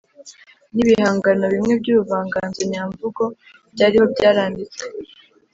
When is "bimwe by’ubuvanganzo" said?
1.53-2.61